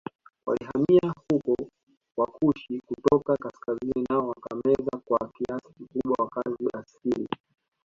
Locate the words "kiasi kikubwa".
5.37-6.15